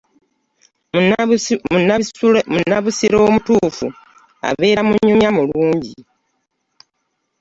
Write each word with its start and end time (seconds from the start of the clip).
Munnabusiro 2.51 3.17
omutuufu 3.27 3.87
abeera 4.49 4.81
munyumya 4.87 5.29
mulungi. 5.37 5.93